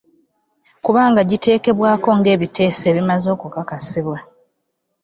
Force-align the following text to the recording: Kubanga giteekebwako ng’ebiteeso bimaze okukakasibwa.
Kubanga 0.85 1.19
giteekebwako 1.29 2.09
ng’ebiteeso 2.17 2.87
bimaze 2.95 3.27
okukakasibwa. 3.35 4.17